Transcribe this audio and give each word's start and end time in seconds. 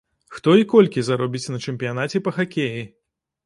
Хто 0.37 0.55
і 0.61 0.65
колькі 0.71 1.03
заробіць 1.11 1.51
на 1.57 1.61
чэмпіянаце 1.67 2.25
па 2.29 2.37
хакеі? 2.41 2.85